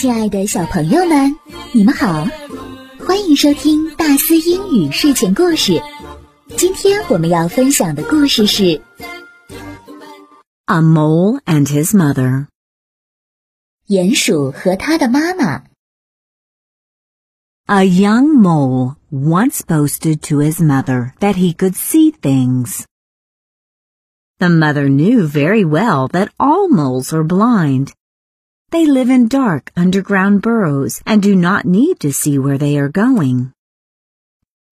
[0.00, 1.36] 亲爱的小朋友们，
[1.72, 2.26] 你们好，
[3.06, 5.80] 欢迎收听大思英语睡前故事。
[6.56, 8.62] 今天我们要分享的故事是《
[10.66, 12.46] A Mole and His Mother》。
[13.88, 15.64] 鼹鼠和他的妈妈。
[17.66, 22.84] A young mole once boasted to his mother that he could see things.
[24.38, 27.92] The mother knew very well that all moles are blind.
[28.71, 32.87] they live in dark underground burrows and do not need to see where they are
[32.87, 33.51] going.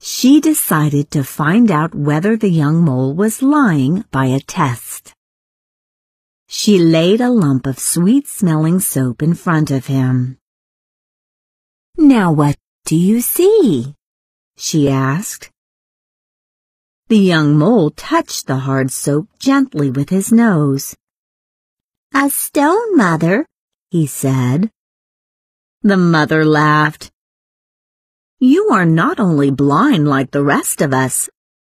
[0.00, 5.12] She decided to find out whether the young mole was lying by a test.
[6.48, 10.38] She laid a lump of sweet-smelling soap in front of him.
[11.98, 12.56] Now what
[12.86, 13.94] do you see?
[14.56, 15.50] she asked.
[17.08, 20.96] The young mole touched the hard soap gently with his nose.
[22.14, 23.44] A stone, mother,
[23.91, 24.69] he said.
[25.83, 27.11] The mother laughed.
[28.39, 31.29] You are not only blind like the rest of us,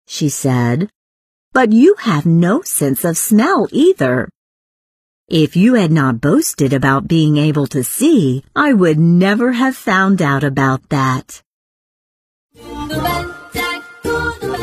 [0.06, 0.88] she said,
[1.52, 4.28] but you have no sense of smell either.
[5.28, 10.22] If you had not boasted about being able to see, I would never have found
[10.22, 11.42] out about that.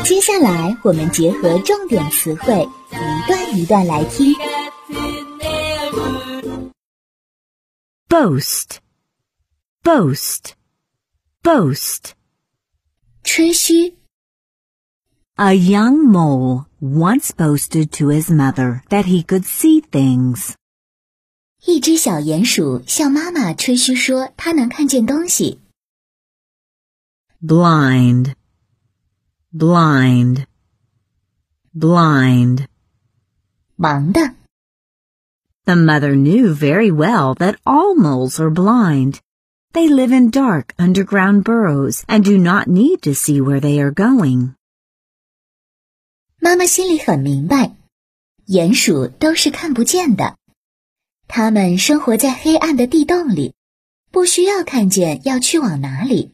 [0.04, 4.34] 接下来，我们结合重点词汇，一段一段来听。
[8.10, 8.78] boast,
[9.82, 10.52] boast,
[11.42, 12.12] boast.
[13.22, 13.96] 吹嘘。
[15.34, 20.54] A young mole once boasted to his mother that he could see things.
[21.66, 25.60] 一只小鼹鼠向妈妈吹嘘说，它能看见东西。
[27.42, 28.34] Blind,
[29.52, 30.46] blind,
[31.74, 32.66] blind.
[33.76, 34.34] 盲的。
[35.70, 39.20] the mother knew very well that all moles are blind.
[39.72, 43.92] They live in dark underground burrows and do not need to see where they are
[43.92, 44.54] going.
[46.40, 47.76] 妈妈心里很明白，
[48.46, 50.36] 鼹鼠都是看不见的，
[51.26, 53.54] 它们生活在黑暗的地洞里，
[54.10, 56.32] 不需要看见要去往哪里。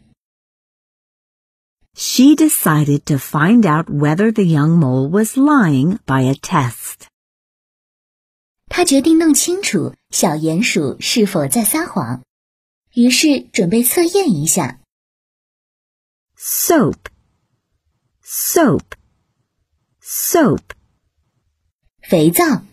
[1.95, 7.09] She decided to find out whether the young mole was lying by a test.
[8.67, 12.23] 他决定弄清楚小鼹鼠是否在撒谎，
[12.95, 14.81] 于是准备测验一下。
[16.37, 16.97] Soap,
[18.25, 18.83] soap,
[20.03, 20.63] soap.
[22.01, 22.65] 肥皂。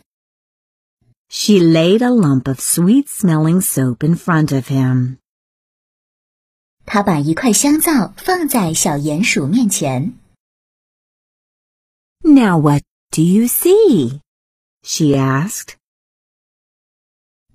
[1.27, 5.17] She laid a lump of sweet-smelling soap in front of him.
[6.85, 10.17] 她把一块香皂放在小鼹鼠面前。
[12.21, 12.81] Now what
[13.11, 14.21] do you see?
[14.81, 15.75] She asked.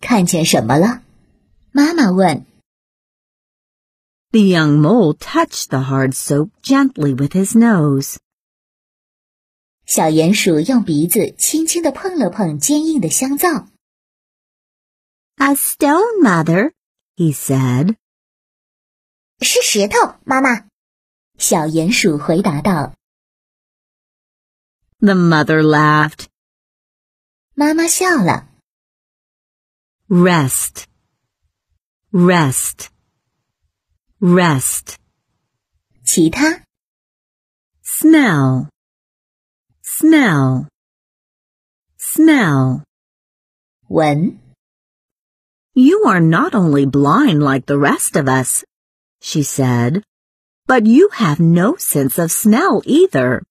[0.01, 1.03] 看见什么了？
[1.73, 2.47] 妈妈问。
[4.31, 8.17] The young mole touched the hard soap gently with his nose.
[9.87, 13.69] 小鼹鼠用鼻子轻轻地碰了碰坚硬的香皂。
[15.37, 16.73] A stone, mother,
[17.17, 17.97] he said.
[19.41, 20.69] 是石头，妈妈。
[21.39, 22.95] 小鼹鼠回答道。
[25.01, 26.27] The mother laughed.
[27.55, 28.48] 妈妈笑了。
[30.09, 30.87] rest,
[32.13, 32.91] rest,
[34.21, 34.97] rest.
[36.05, 36.63] 其他
[37.83, 38.69] smell,
[39.83, 40.69] smell,
[41.99, 42.83] smell.
[43.89, 44.39] 闻
[45.75, 48.65] You are not only blind like the rest of us,
[49.21, 50.05] she said,
[50.67, 53.43] but you have no sense of smell either.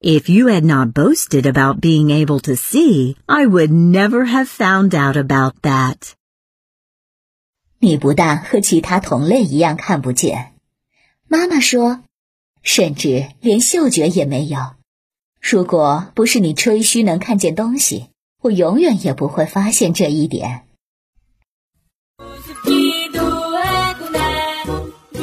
[0.00, 4.94] If you had not boasted about being able to see, I would never have found
[4.94, 6.12] out about that.
[7.80, 10.54] 你不但和其他同类一样看不见，
[11.26, 12.04] 妈妈说，
[12.62, 14.60] 甚至连嗅觉也没有。
[15.40, 18.10] 如果不是你吹嘘能看见东西，
[18.40, 20.62] 我永远也不会发现这一点。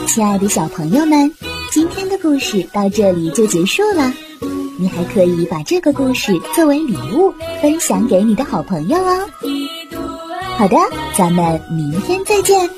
[0.07, 1.33] 亲爱的小朋友们，
[1.71, 4.13] 今天的故事到这里就结束了。
[4.77, 9.27] 你还可以把这个故事作为礼物分享给你的好朋友哦。
[10.57, 10.77] 好的，
[11.17, 12.69] 咱们明天再见。